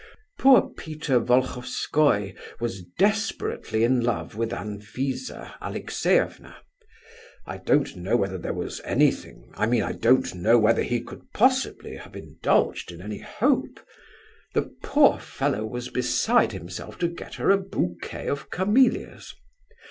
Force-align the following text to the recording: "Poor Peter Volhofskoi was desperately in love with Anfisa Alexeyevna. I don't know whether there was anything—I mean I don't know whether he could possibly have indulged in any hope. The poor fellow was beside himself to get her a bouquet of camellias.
"Poor 0.39 0.67
Peter 0.75 1.19
Volhofskoi 1.19 2.33
was 2.59 2.81
desperately 2.97 3.83
in 3.83 4.01
love 4.01 4.35
with 4.35 4.51
Anfisa 4.51 5.53
Alexeyevna. 5.61 6.55
I 7.45 7.57
don't 7.57 7.95
know 7.97 8.17
whether 8.17 8.39
there 8.39 8.51
was 8.51 8.81
anything—I 8.83 9.67
mean 9.67 9.83
I 9.83 9.91
don't 9.91 10.33
know 10.33 10.57
whether 10.57 10.81
he 10.81 11.01
could 11.03 11.31
possibly 11.33 11.97
have 11.97 12.15
indulged 12.15 12.91
in 12.91 12.99
any 12.99 13.19
hope. 13.19 13.79
The 14.55 14.73
poor 14.81 15.19
fellow 15.19 15.67
was 15.67 15.89
beside 15.91 16.51
himself 16.51 16.97
to 16.97 17.07
get 17.07 17.35
her 17.35 17.51
a 17.51 17.59
bouquet 17.59 18.27
of 18.27 18.49
camellias. 18.49 19.35